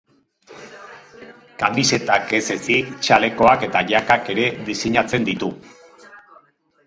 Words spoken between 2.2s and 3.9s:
ez ezik, txalekoak eta